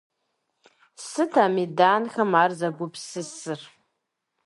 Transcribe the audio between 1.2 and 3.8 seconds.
а меданхэм ар зэгупсысыр?